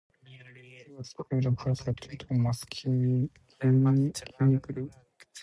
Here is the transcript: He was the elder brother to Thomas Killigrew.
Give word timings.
He 0.25 0.91
was 0.93 1.13
the 1.13 1.25
elder 1.31 1.51
brother 1.51 1.93
to 1.93 2.17
Thomas 2.17 2.63
Killigrew. 2.65 3.29